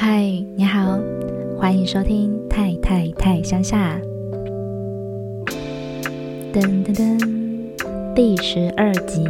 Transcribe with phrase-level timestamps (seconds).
[0.00, 0.22] 嗨，
[0.56, 0.96] 你好，
[1.58, 3.98] 欢迎收听《太太太乡下》。
[6.52, 9.24] 噔噔噔，第十二集，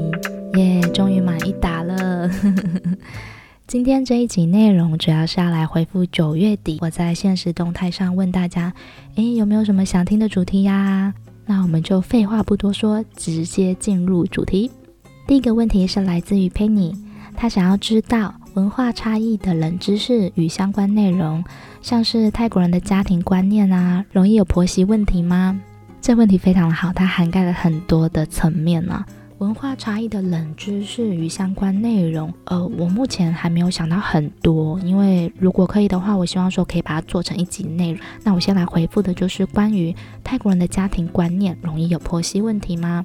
[0.59, 2.31] 耶，终于满一打了。
[3.67, 8.75] 今天这一集内容主要是要来回复九月底我在现实动态上问大家，
[9.15, 11.15] 诶，有没有什么想听的主题呀？
[11.47, 14.71] 那我们就废话不多说，直接进入主题。
[15.27, 16.95] 第一个问题是来自于 Penny，
[17.35, 21.45] 她想要知道文化差异的冷知识与相关内容，
[21.81, 25.61] 像是泰国人的家庭观念啊，容易有婆媳问题吗？
[26.01, 29.05] 这问题非常的好，它涵盖了很多的层面呢、
[29.39, 38.01] 文化差异的冷知识与相关内容，呃，我目前还没有想到很多，因为如果可以的话，我希望说可以把它做成一集内容。
[38.25, 43.05] 那我先来回复的就是关于泰国人的家庭观念，容易有婆媳问题吗？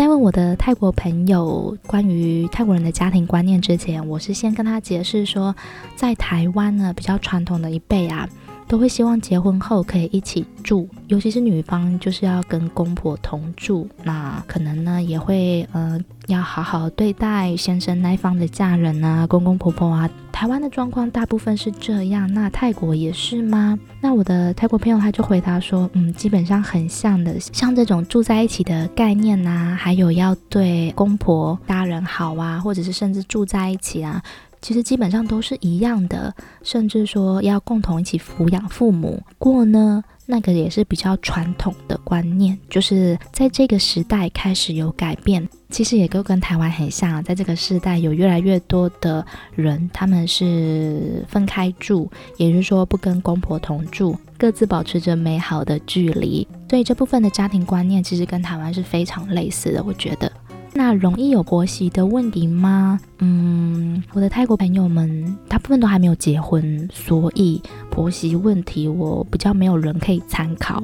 [0.00, 5.54] 在问我的泰国朋友关于泰国人的家庭观念之前，我是先跟他解释说，
[5.94, 8.26] 在台湾呢，比较传统的一辈啊。
[8.70, 20.08] 都会希望结婚后可以一起住，尤其是女方就是要跟公婆同住，那可能呢也会呃要好好对待先生那一方的家人啊，公公婆婆啊。
[20.30, 23.76] 台湾的状况大部分是这样，那泰国也是吗？
[24.00, 34.22] 那我的泰国朋友他就回答说，嗯，基本上很像的，像这种住在一起的概念呐、啊，还有要对公婆家人好啊，或者是甚至住在一起啊。
[34.60, 39.22] 其实基本上都是一样的，甚至说要共同一起抚养父母。
[39.38, 45.48] 不过呢，那个也是比较传统的观念，就是在这个时代开始有改变。
[45.70, 56.46] 其实也都跟台湾很像，在这个时代有越来越多的人，他们是分开住，也就是说不跟公婆同住，各自保持着美好的距离。
[56.68, 60.30] 所以这部分的家庭观念其实跟台湾是非常类似的，我觉得。
[60.72, 63.00] 那容易有婆媳的问题吗？
[63.18, 70.82] 嗯，我的泰国朋友们大部分都还没有结婚，所以婆媳问题我比较没有人可以参考。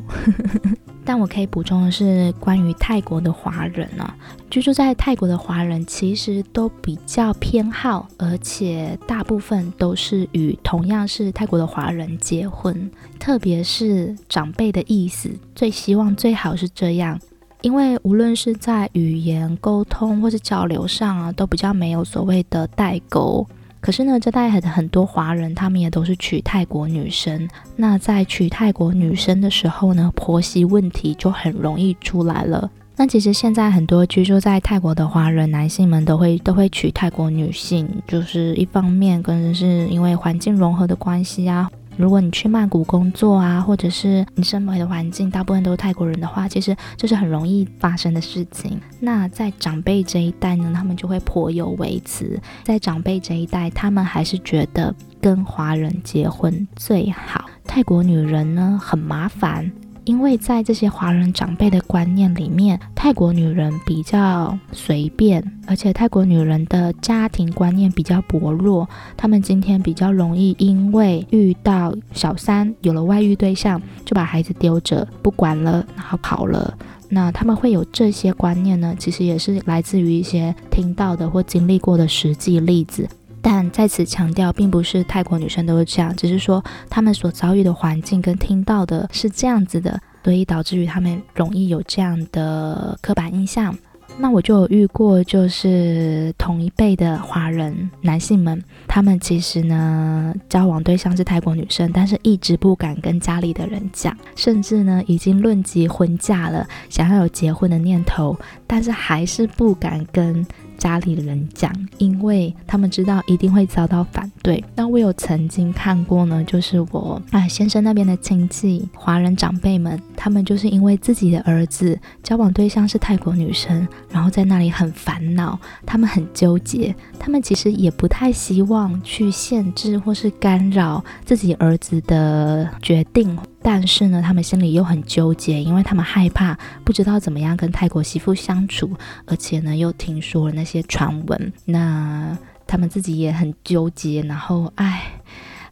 [1.05, 4.17] 但我可以补充的是，关于泰国的华人呢、啊，
[4.51, 12.91] 居住在泰国的华人其实都比较偏好，而且大部分都是与同样是泰国的华人结婚，
[13.21, 17.21] 特别是长辈的意思，最希望最好是这样。
[17.67, 23.45] 因为无论是在语言沟通或是交流上啊，都比较没有所谓的代沟。
[23.81, 27.49] 可是呢，这代很很多华人，他们也都是娶泰国女生。
[27.75, 32.71] 那在娶泰国女生的时候呢，婆媳问题就很容易出来了。
[32.95, 41.69] 那其实现在很多居住在泰国的华人男性们都会都会娶泰国女性，就是一方面可能是因为环境融合的关系啊。
[41.97, 48.81] 如果你去曼谷工作啊，或者是你身边的环境大部分都是泰国人的话，其实这是很容易发生的事情。
[49.01, 52.41] 那在长辈这一代呢，他们就会颇有微词。
[52.63, 57.47] 在长辈这一代，他们还是觉得跟华人结婚最好。
[57.65, 59.71] 泰国女人呢，很麻烦。
[60.07, 76.73] 因为在这些华人长辈的观念里面，泰国女人比较随便，而且泰国女人的家庭观念比较薄弱，她们今天比较容易因为遇到小三，有了外遇对象，就把孩子丢着不管了，然后跑了。
[77.09, 83.09] 那他们会有这些观念呢，其实也是来自于一些听到的或经历过的实际例子。
[83.49, 93.73] 但在此强调，并不是泰国女生都是这样，只是说她们所遭遇的环境跟听到的是这样子的，所以导致于她们容易有这样的刻板印象。
[94.19, 108.37] 那我就有遇过，就是同一辈的华人男性们，他们其实呢交往对象是泰国女生，但是一直不敢跟家里的人讲，甚至呢已经论及婚嫁了，想要有结婚的念头，
[108.67, 110.45] 但是还是不敢跟。
[110.79, 114.63] 家里人讲，因为他们知道一定会遭到反对。
[114.75, 133.37] 那我有曾经看过呢，就是我啊先生那边的亲戚，华人长辈们，他们就是因为自己的儿子交往对象是泰国女生，然后在那里很烦恼，他们很纠结，他们其实也不太希望去限制或是干扰自己儿子的决定。
[133.69, 138.89] 但是呢，他们心里又很纠结，因为他们害怕不知道怎么样跟泰国媳妇相处，
[139.25, 145.21] 而且呢又听说了那些传闻，那他们自己也很纠结，然后唉，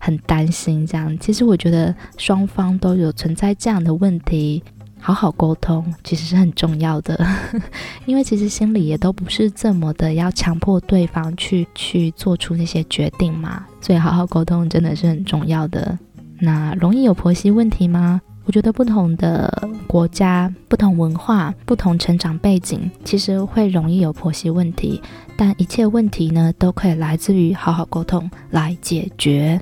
[0.00, 1.17] 很担心这样。
[1.20, 4.61] 其实我觉得双方都有存在这样的问题，
[5.00, 7.25] 好好沟通其实是很重要的，
[8.06, 15.96] 因为其实心里也都不是这么的要强迫对方去去做出那些决定嘛，所以好好沟通真的是很重要的。
[16.44, 18.20] 那容易有婆媳问题吗？
[18.46, 25.00] 我觉得不同的国家、不同文化、不同成长背景，其实会容易有婆媳问题。
[25.35, 29.58] 但一切问题呢，都可以来自于好好沟通来解决。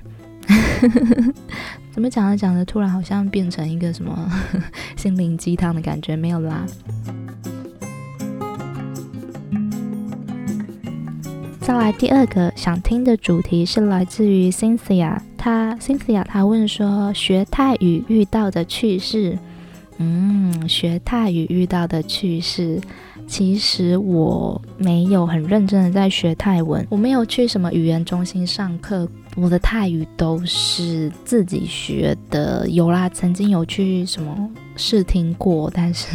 [1.93, 4.29] 怎么讲着讲着，突然好像变成一个什么
[4.96, 6.17] 心灵鸡汤的感觉？
[6.17, 6.67] 没有啦。
[11.61, 19.36] 再来第二个想听的主题是来自于 Cynthia，他 Cynthia 他问说学泰语遇到的趣事。
[19.98, 22.80] 嗯，学泰语遇到的趣事，
[23.26, 32.68] 其实我没有很认真的在学泰文，我没有去什么语言中心上课，我的泰语都是自己学的。
[32.68, 36.06] 有啦，曾经有去什么试听过，但是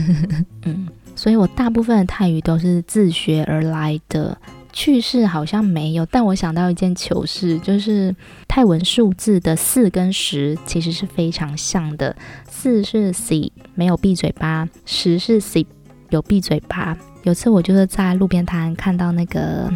[0.63, 4.37] 嗯，所以我大部分的泰语都是自学而来的。
[4.77, 8.15] 趣事好像没有，但我想到一件糗事，就是
[8.47, 12.15] 泰文数字的四跟十其实是非常像的。
[12.47, 15.65] 四是 C，没有闭嘴巴；十是 C，
[16.11, 16.95] 有闭嘴巴。
[17.23, 19.67] 有次我就是在路边摊看到那个。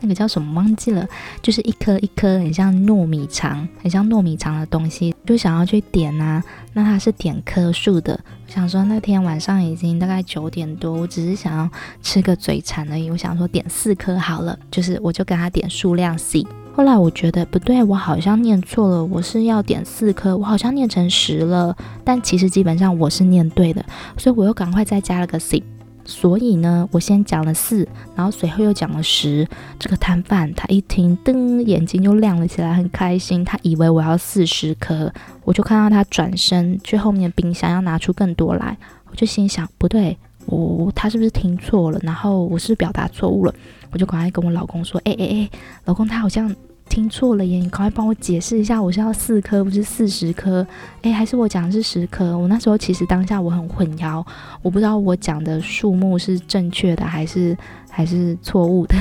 [0.00, 1.06] 那个叫什么忘记了，
[1.42, 6.42] 就是一颗一颗很像糯米肠，很像糯米肠的东西，就想要去点啊。
[6.72, 11.68] 那它是点颗数的，我想说那天晚上已经大概九点多，我只是想要
[12.00, 13.10] 吃个嘴馋而已。
[13.10, 16.46] 我想说点四颗好了，就是我就跟他点数量 C。
[16.72, 23.84] 后来我觉得不对，我好像念错了，我是要点四颗，我好像念成十了，但其实基本上我是念对的，
[24.16, 25.62] 所以我又赶快再加了个 C。
[26.10, 27.86] 所以呢，我先讲了四，
[28.16, 29.46] 然后随后又讲了十。
[29.78, 33.44] 这个摊贩他一听，噔，眼睛就亮了起来，很开心。
[33.44, 35.12] 他以为我要四十颗，
[35.44, 38.76] 我就看到他转身去后面冰箱要拿出更多来。
[39.08, 42.00] 我就心想，不对，我他是不是听错了？
[42.02, 43.54] 然后我是是表达错误了？
[43.92, 45.50] 我就赶快跟我老公说，哎哎哎，
[45.84, 46.54] 老公，他好像。
[46.90, 47.58] 听错了耶！
[47.58, 50.66] 你赶快帮我解释一下，我是要四颗，不是四十颗？
[51.02, 52.36] 诶，还是我讲的是十颗？
[52.36, 54.26] 我那时候其实当下我很混淆，
[54.60, 57.56] 我不知道我讲的数目是正确的还是
[57.88, 58.96] 还是错误的。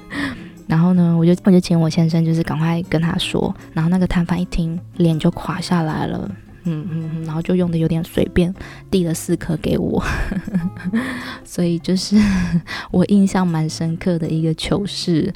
[0.68, 6.30] 然后呢，我就我就请我先生就是赶快跟他说，然后那个摊贩一听，脸就垮下来了，
[6.64, 8.54] 嗯嗯嗯，然后就用的有点随便，
[8.90, 10.04] 递了四颗给我，
[11.44, 12.14] 所以就是
[12.92, 15.32] 我印象蛮深刻的一个糗事。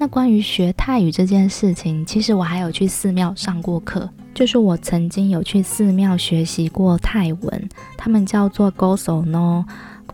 [0.00, 9.64] 那关于学泰语这件事情，其实我还有去寺庙上过课，就是我曾经有去寺庙学习过泰文，他们叫做 g o s o n o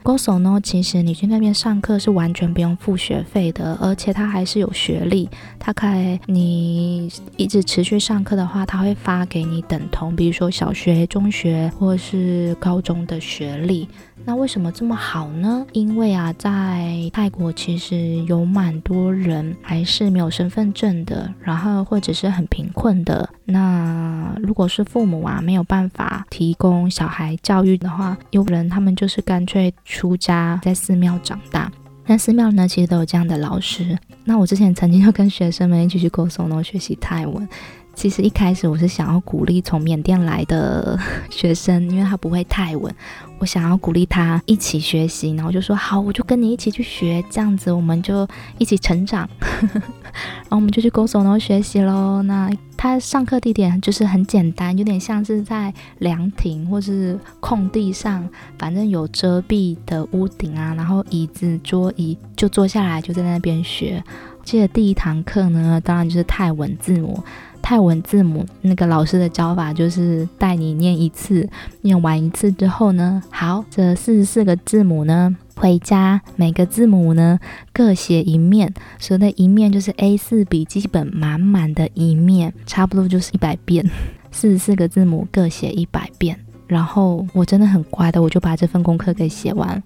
[0.04, 0.34] Gosono。
[0.34, 5.28] Gosono 其实你去那边上课是完全不用付学费的，而且他还是有学历，
[5.58, 13.88] 他可以你一直持续上课的话，他会发给你等同，比如说小学、中学或是高中的学历。
[14.26, 15.66] 那为什么这么好呢？
[15.72, 23.28] 因为啊，在泰国其实有蛮多人还是没有身份证的，然后或者是很贫困的。
[23.44, 31.70] 那如果是父母啊没有办法提供小孩教育的话，有人他们就是干脆出家在寺庙长大。
[32.04, 33.96] 那寺庙呢，其实都有这样的老师。
[34.24, 37.48] 那我之前曾经就跟学生们一起去过松隆学习泰文。
[37.94, 40.98] 其实一开始我是想要鼓励从缅甸来的
[41.30, 42.94] 学生，因为他不会泰文，
[43.38, 49.28] 我想要鼓励他一起学习，然后就说好，我就跟你一起去学，这样子我们就一起成长。
[49.72, 52.22] 然后我们就去 g o s o n 学习喽。
[52.22, 64.02] 那他上课地点就是很简单，有点像是在凉亭或是空地上，反正有遮蔽的屋顶啊，然后椅子桌椅就坐下来就在那边学。
[64.44, 67.22] 记得第一堂课呢，当然就是泰文字母。
[67.64, 71.48] 泰文字母那个老师的教法就是带你念一次，
[71.80, 77.40] 念完一次之后呢，好，这四十四个字母呢，回家每个字母呢
[77.72, 83.82] 各写一面，所谓的一面就是 A4 笔记本满满的一面，差不多就是一百遍，
[84.30, 86.38] 四十四个字母各写一百遍。
[86.66, 89.82] 然后我真的很乖的，我就把这份功课给写完。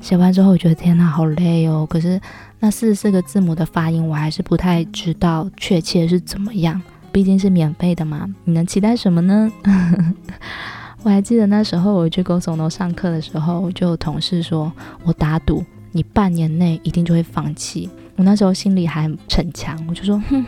[0.00, 1.86] 写完之后，我觉得天哪，好累哦。
[1.88, 2.20] 可是
[2.60, 6.82] 那四十四个字母的发音，我还是不太知道确切是怎么样。
[7.12, 9.52] 毕竟是免费的嘛，你能期待什么呢？
[11.04, 14.72] 我还记得那时候我去 Gosono 上课的时候，就有同事说
[15.04, 17.90] 我打赌你半年内一定就会放弃。
[18.16, 20.44] 我那时候心里还逞强，我就说哼，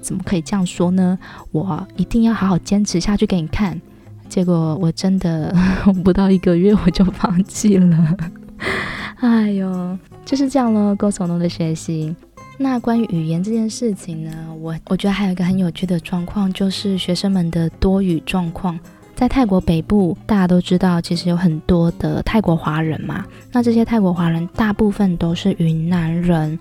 [0.00, 1.18] 怎么可以这样说呢？
[1.52, 3.80] 我一定要好好坚持下去给你看。
[4.28, 5.54] 结果我真的
[6.02, 8.16] 不到一个月我就放弃了。
[9.20, 12.14] 哎呦，就是这样咯，Gosono 的学习。
[12.62, 18.78] 那关于语言这件事情呢，我我觉得还有一个很有趣的状况，就是学生们的多语状况。
[19.14, 23.24] 在泰国北部，大家都知道，其实有很多的泰国华人嘛。
[23.50, 26.58] 那这些泰国华人大部分都是云南人，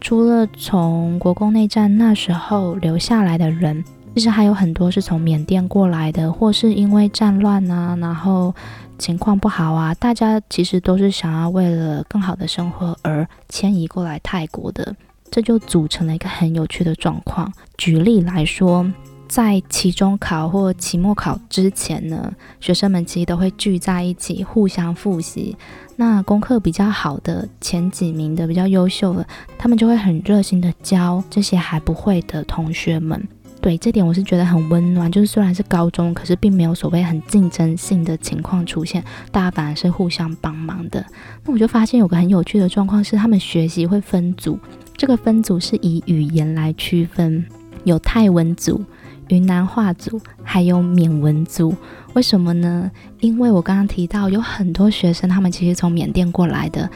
[0.00, 3.84] 除了从国共内战那时候留下来的人，
[4.16, 8.52] 其实还有很多是从缅甸过来的，或是因为战乱啊，然后
[8.98, 14.96] 情况不好啊，大家其实都是想要为了更好的生活而迁移过来泰国的。
[15.30, 17.52] 这就组成了一个很有趣的状况。
[17.76, 18.90] 举例来说，
[19.28, 25.56] 在期中考或期末考之前呢，学生们其实都会聚在一起互相复习。
[25.96, 33.26] 那功课比较好的前几名的比较优秀的，他们就会很热心的教这些还不会的同学们。
[33.62, 39.02] 对，这点我是觉得很温暖，就是虽然是高中，可是并没有所谓很竞争性的情况出现，
[39.32, 41.04] 大家反而是互相帮忙的。
[41.44, 44.56] 那我就发现有个很有趣的状况是，他们学习会分组，
[44.96, 47.44] 这个分组是以语言来区分，
[47.84, 48.82] 有泰文组、
[49.28, 51.74] 云南话组，还有缅文组。
[52.14, 52.90] 为什么呢？
[53.20, 56.88] 因为我刚刚提到有很多学生，他们其实从缅甸过来的。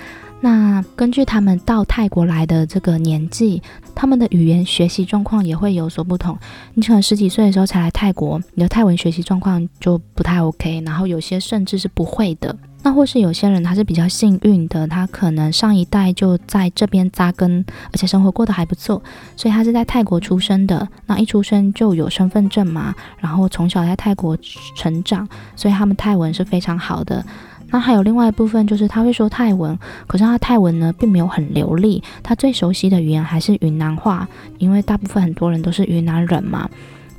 [0.43, 3.63] 那根据他们到泰国来的这个年纪，
[3.95, 6.35] 他们的语言学习状况也会有所不同。
[6.73, 12.57] 你可能十几岁的时候才来泰国，你的泰文学习状况就不太 OK，然后有些甚至是不会的。
[12.83, 19.03] 那或是有些人他是比较幸运的，他可能上一代就在这边扎根，而且生活过得还不错，
[19.37, 20.89] 所以他是在泰国出生的。
[21.07, 24.37] 那一出生就有身份证嘛，然后从小在泰国
[24.75, 27.25] 成长，所以他们泰文是非常好的。
[27.73, 34.27] 那还有另外一部分，就是他会说泰文，可是他泰文呢并没有很流利，他最熟悉的语言还是云南话，
[34.59, 36.69] 因为大部分很多人都是云南人嘛，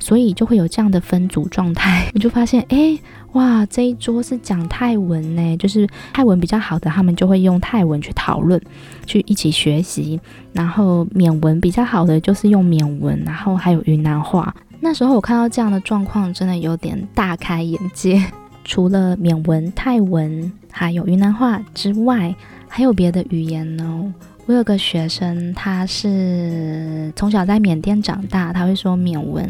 [0.02, 2.10] 所以就会有这样的分组状态。
[2.12, 2.98] 我就发现，诶，
[3.32, 8.60] 哇，这一桌是讲泰文呢，就是泰文比较好的，他们就会用泰文去讨论，
[9.06, 10.20] 去一起学习。
[10.52, 14.54] 然后缅文比较好的就是用缅文，然后还有云南话。
[14.80, 18.20] 那时候我看到这样的状况，真的有点大开眼界。
[18.64, 22.34] 除了缅文、泰文，还有云南话之外，
[22.68, 24.12] 还有别的语言呢。
[24.46, 29.48] 我有个学生，他是从小在缅甸长大，他会说缅文，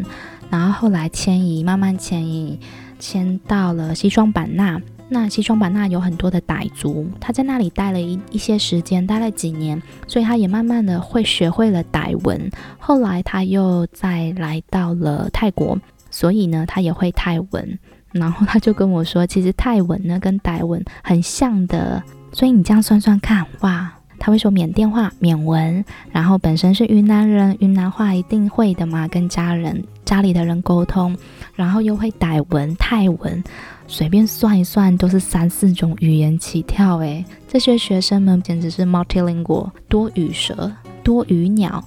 [0.53, 2.59] 然后后来迁移，慢慢迁移，
[2.99, 4.79] 迁到了西双版纳。
[5.09, 12.51] 那西双版纳有很多的傣族，他在那里待了一一些时间，待了几年，所以他也慢慢的会学会了傣文。
[12.77, 15.75] 后来他又再来到了泰国，
[16.11, 17.79] 所以呢，他也会泰文。
[18.11, 23.91] 然后他就跟我说，其实泰文呢跟傣文很像的，所以你这样算算看，哇，
[24.25, 31.13] 他会说缅甸话、缅文，然后本身是云南人，云南话一定会的嘛，跟家人、家里的人沟通，
[31.55, 33.43] 然后又会傣文、泰文，
[33.85, 40.71] 随便算一算都是三四种语言起跳，诶，这些学生们简直是 multilingual 多语蛇、
[41.03, 41.83] 多语鸟。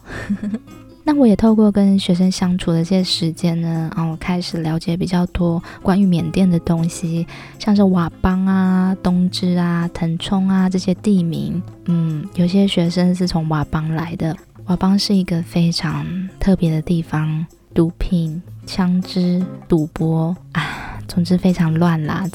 [1.09, 7.25] 那我也透过跟学生相处的这些时间呢，啊，我开始了解比较多关于缅甸的东西，
[7.61, 11.63] 像是佤邦啊、东芝啊、腾冲啊这些地名。
[11.85, 14.37] 嗯，有些学生是从佤邦来的，
[14.67, 16.05] 佤邦是一个非常
[16.41, 22.29] 特别的地方，毒品、枪支、赌博啊，总之非常乱啦。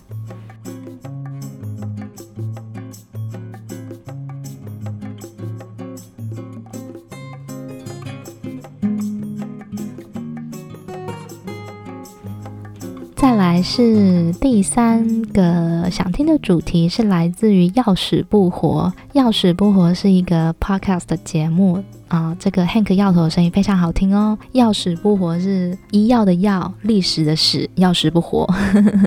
[13.61, 18.91] 是第三个想听的主题，是来自于要死不活。
[19.13, 24.37] 要死不活是一个 podcast 的节目啊、这个 Hank 药头的声音非常好听哦。
[24.51, 28.45] 药死不活是医药的药，历史的史，药死不活。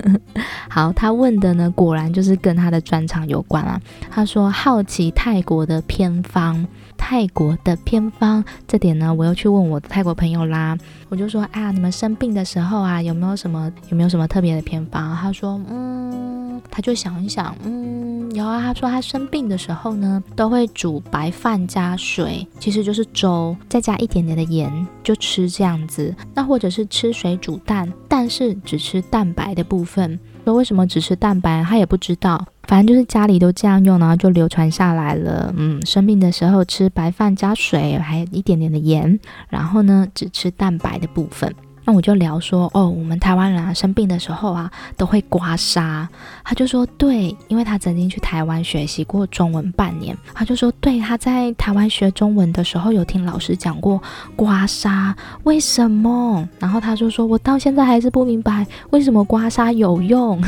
[0.67, 3.79] 好，他问的呢，果然就是跟他的专长有关啊。
[4.09, 6.65] 他说好奇泰国的偏方。
[6.97, 10.75] 泰国的偏方这点呢，我又去问我的泰国朋友啦。
[11.09, 15.15] 我就说，哎呀，你们生病的时候啊，有没有什么有没有什么特别的偏方？
[15.15, 18.04] 他说，嗯，他就想一想，嗯，
[18.35, 18.61] 有啊。
[18.61, 26.13] 他说他生病的时候呢，都会煮白饭加水，其实就是粥，再加一点点的盐，就吃这样子。
[26.33, 30.19] 那或者是吃水煮蛋，但是只吃蛋白的部分。
[30.43, 32.45] 说为什么只吃蛋白，他也不知道。
[32.67, 35.53] 反正就是家里都这样用，然后就流传下来了。
[35.55, 41.53] 嗯，生病的时候吃白饭加水，还有一点点的盐，然后呢，只吃蛋白的部分。
[41.85, 46.07] 那我就聊说，哦，我们台湾人啊，生病的时候啊，都会刮痧。
[46.43, 50.17] 他就说，对，因为他曾经去台湾学习过中文半年。
[50.33, 54.01] 他就说，对，他在台湾学中文的时候，有听老师讲过
[54.35, 55.13] 刮痧，
[55.43, 56.47] 为什么？
[56.59, 60.43] 然后他就说，我到现在还是不明白为什么刮痧有用。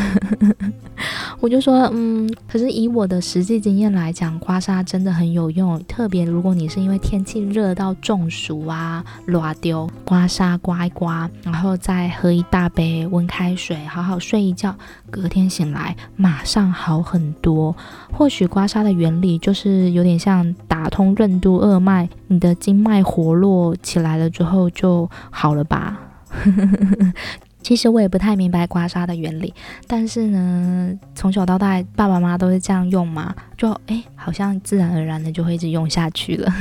[1.39, 11.26] 我就说，嗯，可是以我的实际经验来讲，刮痧真的很有用，特别如果你是因为天气热到中暑啊、热丢，刮痧刮一刮。
[11.43, 14.75] 然后再喝一大杯温开水，好好睡一觉，
[15.09, 17.75] 隔天醒来马上好很多。
[18.11, 25.99] 或许刮痧的原理就是有点像打通任督二脉，你的经脉活络起来了之后就好了吧？
[27.63, 29.53] 其实我也不太明白刮痧的原理，
[29.87, 36.53] 但是呢，从小到大爸爸妈妈都是这样用嘛，就诶，好像自然而然的就会一直用下去了。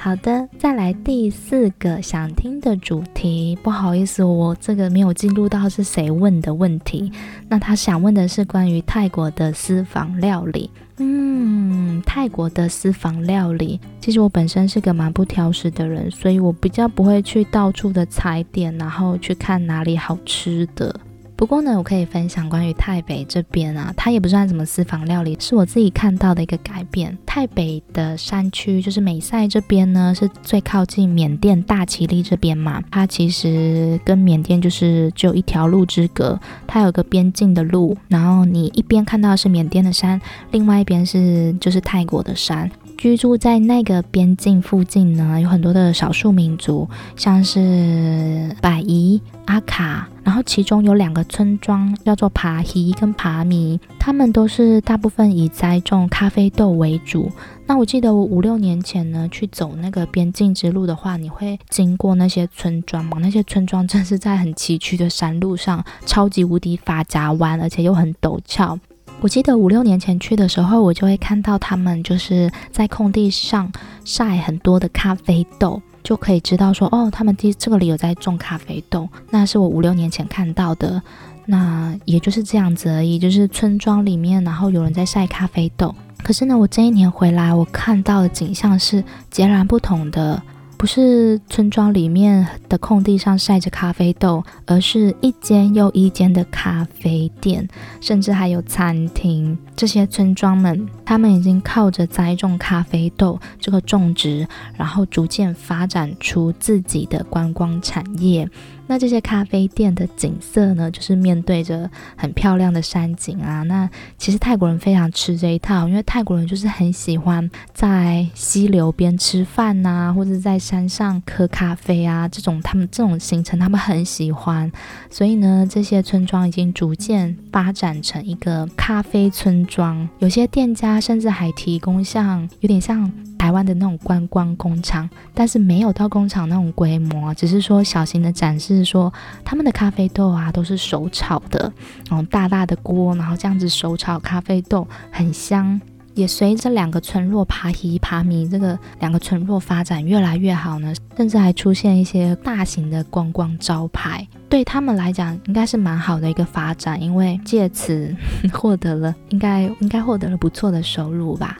[0.00, 3.58] 好的，再来第四个想听的主题。
[3.64, 7.10] 不好意思，我这个没有记录到是谁问的问题。
[7.48, 10.70] 那他想问的是关于泰国的私房料理。
[10.98, 20.94] 嗯，泰国的私房料理，其实我本身是个蛮不挑食的人，所以我比较不会去到处的踩点，然后去看哪里好吃的。
[21.38, 27.16] 不过呢，我可以分享关于泰北这边啊，它也不算什么私房料理，是我自己看到的一个改变。
[27.24, 42.68] 泰北的山区就是美赛这边呢，是最靠近缅甸大其力这边嘛，它其实跟缅甸就是只有一条路之隔，它有个边境的路，然后你一边看到是缅甸的山，另外一边是就是泰国的山。
[42.98, 57.30] 居住在那个边境附近呢，有很多的少数民族，像是百夷、阿卡，然后其中有两个村庄叫做帕希跟爬米，他们都是大部分以栽种咖啡豆为主。
[57.66, 63.18] 那我记得我五六年前呢去走那个边境之路的话，你会经过那些村庄嘛？
[63.20, 68.76] 那些村庄正是在很崎岖的山路上，超级无敌发夹弯，而且又很陡峭。
[69.20, 73.70] 我记得五六年前去的时候，我就会看到他们就是在空地上
[74.04, 79.08] 晒很多的咖啡豆，就可以知道说，哦，他们这这个里有在种咖啡豆。
[79.30, 81.02] 那是我五六年前看到的，
[81.46, 85.92] 那也就是这样子而已，就是村庄里面，然后有人在晒咖啡豆。
[86.22, 90.40] 可是呢，我这一年回来，我看到的景象是截然不同的。
[90.78, 97.68] 不是村庄里面的空地上晒着咖啡豆，而是一间又一间的咖啡店，
[98.00, 99.58] 甚至还有餐厅。
[99.74, 108.48] 这些村庄们，他们已经靠着栽种咖啡豆这个种植，然后逐渐发展出自己的观光产业。
[108.88, 113.62] 那这些咖啡店的景色呢，就是面对着很漂亮的山景啊。
[113.62, 124.72] 那其实泰国人非常吃这一套，因为泰国人就是很喜欢在溪流边吃饭呐，或者在山上喝咖啡啊，这种他们这种行程他们很喜欢。
[125.10, 133.12] 所以呢，这些村庄已经逐渐发展成一个咖啡村庄，有些店家甚至还提供像有点像。
[133.48, 139.10] 台湾的那种观光工厂，但是没有到工厂那种规模，只是说小型的展示，说
[139.42, 141.72] 他们的咖啡豆啊都是手炒的，
[142.10, 145.80] 然后大大的锅，然后这样子手炒咖啡豆很香。
[146.14, 158.14] 也随着两个村落帕希帕米这个两个村落发展越来越好呢，甚至还出现一些大型的观光招牌，对他们来讲应该是蛮好的一个发展，因为借此
[158.52, 161.56] 获得了应该应该获得了不错的收入吧。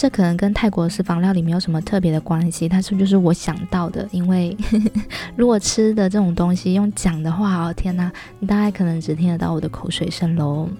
[0.00, 4.08] 这可能跟泰国私房料理没有什么特别的关系，它是就是我想到的。
[4.12, 5.02] 因为呵 呵
[5.36, 10.70] 如果吃的这种东西用讲的话，哦天哪，你大概可能只听得到我的口水声喽。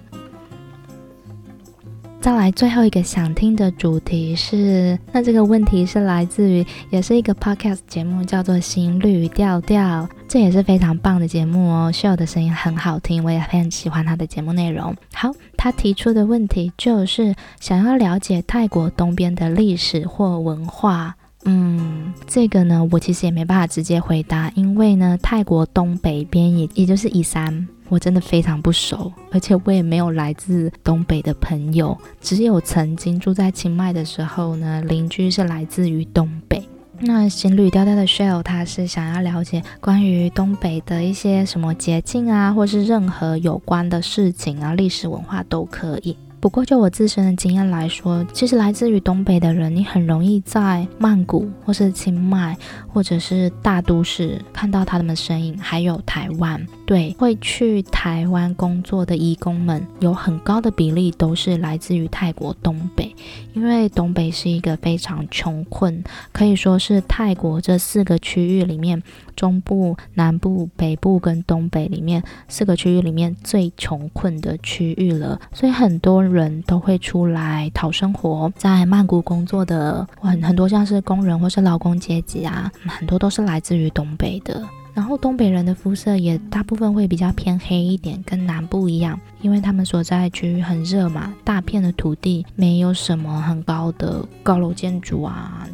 [2.21, 10.03] 再来最后一个想听的主题是，那这个问题是来自于也是一个 podcast 节目，叫做《心率调调》。
[10.27, 14.95] 这也是非常棒的节目哦，秀的声音很好听，我也非常喜欢他的节目内容。
[15.15, 21.15] 好，他提出的问题就是想要了解泰国东边的历史或文化。
[21.43, 36.63] 嗯，这个呢，我其实也没办法直接回答，因为呢，泰国东北边也也就是以山，我真的非常不熟，而且我也没有来自东北的朋友，只有曾经住在清迈的时候呢，邻居是来自于东北。
[37.03, 46.15] 那行旅调调的 Shell，他是想要了解关于东北的一些什么捷径啊，或是任何有关的事情啊，历史文化都可以。
[46.41, 55.55] 不过，就我自身的经验来说，其实来自于东北的人，你很容易在曼谷或是清迈，或者是大都市看到他们的身影。
[55.59, 63.15] 还有台湾，对，会去台湾工作的义工们，有很高的比例都是来自于泰国东北，
[63.53, 69.03] 因为东北是一个非常穷困，可以说是泰国这四个区域里面。
[69.33, 78.51] 中部、南部、北部跟东北里面四个区域里面最穷困的区域了，所以很多人都会出来讨生活。
[78.55, 84.63] 在曼谷工作的很很多像是工人或是劳工阶级啊，很多都是来自于东北的。
[84.93, 95.65] 然后东北人的肤色也大部分会比较偏黑一点，跟南部一样，因为他们所在区域很热嘛，大片的土地，没有什么很高的高楼建筑啊。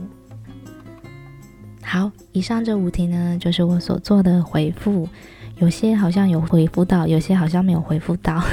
[1.82, 5.10] 好，以上这五题呢，就是我所做的回复，
[5.58, 8.44] 有些好像有回复到，有些好像没有回复到。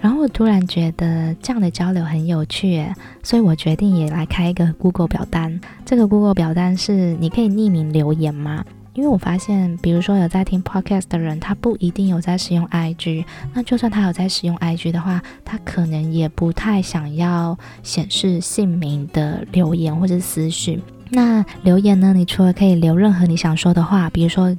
[0.00, 2.84] 然后我突然觉得这样的交流很有趣，
[3.22, 5.60] 所以我决定也来开一个 Google 表单。
[5.84, 8.64] 这个 Google 表单是你可以匿名留言吗？
[8.94, 13.24] 因为我发现，比如说有在听 podcast 的人，他不一定有在使用 IG。
[13.54, 20.82] 那就算他有在使用 IG 的话，他可能也不太想要显示姓名的留言或者私讯。
[21.12, 22.12] 那留言呢？
[22.12, 24.54] 你除了可以留任何你想说的话，比如说，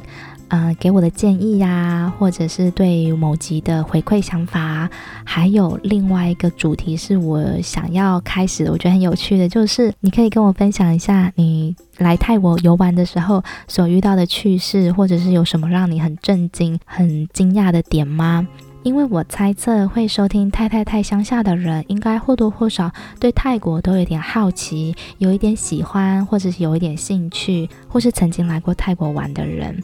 [0.51, 4.89] 呃，给我的建议呀、或者是对某集的回馈想法，
[5.23, 18.45] 还有另外一个主题是我想要开始的，我觉得很有趣的，就是你可以跟我分享一下你来泰国游玩的时候所遇到的趣事，或者是有什么让你很震惊、很惊讶的点吗？
[18.83, 29.81] 因为我猜测会收听太太太乡下的人，应该或多或少对泰国都有点好奇，有一点喜欢，或者是有一点兴趣，或是曾经来过泰国玩的人。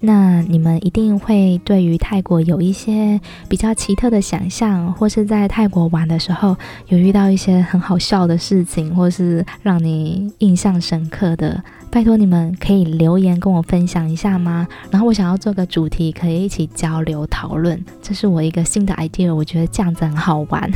[0.00, 6.56] 那你们一定会对于泰国有一些比较奇特的想象，或是在泰国玩的时候
[6.88, 11.62] 有遇到一些很好笑的事情，或是让你印象深刻的。
[11.90, 14.68] 拜托你们可以留言跟我分享一下吗？
[14.90, 17.82] 然后我想要做个主题，可以一起交流讨论。
[18.02, 20.70] 这是我一个新的 idea，我觉得这样子很好玩。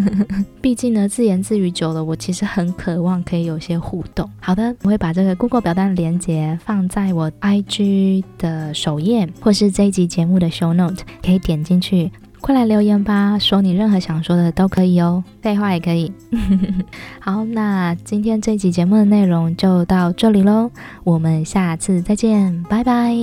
[0.60, 4.28] 毕竟呢，自言自语久了，我其实很渴望可以有些互动。
[4.40, 12.12] 好的，我会把这个 Google 表单的链接放在我 IG 的首页，或是这一集节目的 show note，可以点进去。
[12.40, 16.12] 快来留言吧，说你任何想说的都可以哦，废话也可以。
[17.20, 20.70] 好，那今天这期节目的内容就到这里喽，
[21.04, 23.14] 我们下次再见，拜拜。